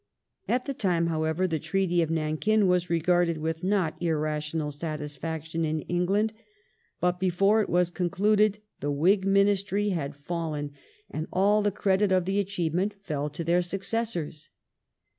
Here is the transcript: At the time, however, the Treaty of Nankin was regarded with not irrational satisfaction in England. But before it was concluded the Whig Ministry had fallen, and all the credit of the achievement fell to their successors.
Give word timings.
At 0.47 0.65
the 0.65 0.73
time, 0.73 1.05
however, 1.05 1.45
the 1.45 1.59
Treaty 1.59 2.01
of 2.01 2.09
Nankin 2.09 2.65
was 2.65 2.89
regarded 2.89 3.37
with 3.37 3.63
not 3.63 4.01
irrational 4.01 4.71
satisfaction 4.71 5.63
in 5.63 5.81
England. 5.81 6.33
But 6.99 7.19
before 7.19 7.61
it 7.61 7.69
was 7.69 7.91
concluded 7.91 8.63
the 8.79 8.89
Whig 8.89 9.27
Ministry 9.27 9.89
had 9.89 10.15
fallen, 10.15 10.71
and 11.11 11.27
all 11.31 11.61
the 11.61 11.69
credit 11.71 12.11
of 12.11 12.25
the 12.25 12.39
achievement 12.39 12.95
fell 12.99 13.29
to 13.29 13.43
their 13.43 13.61
successors. 13.61 14.49